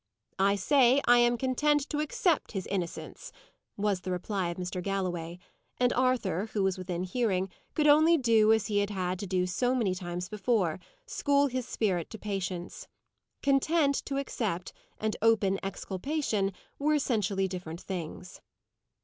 "I 0.39 0.55
say 0.55 0.99
I 1.05 1.19
am 1.19 1.37
content 1.37 1.87
to 1.91 1.99
accept 1.99 2.53
his 2.53 2.65
innocence," 2.65 3.31
was 3.77 4.01
the 4.01 4.09
reply 4.09 4.47
of 4.49 4.57
Mr. 4.57 4.81
Galloway; 4.81 5.37
and 5.79 5.93
Arthur, 5.93 6.47
who 6.53 6.63
was 6.63 6.75
within 6.75 7.03
hearing, 7.03 7.49
could 7.75 7.85
only 7.85 8.17
do 8.17 8.51
as 8.51 8.65
he 8.65 8.79
had 8.79 8.89
had 8.89 9.19
to 9.19 9.27
do 9.27 9.45
so 9.45 9.75
many 9.75 9.93
times 9.93 10.27
before 10.27 10.79
school 11.05 11.45
his 11.45 11.67
spirit 11.67 12.09
to 12.09 12.17
patience. 12.17 12.87
"Content 13.43 13.93
to 14.05 14.17
accept," 14.17 14.73
and 14.99 15.15
open 15.21 15.59
exculpation, 15.61 16.51
were 16.79 16.95
essentially 16.95 17.47
different 17.47 17.81
things. 17.81 18.41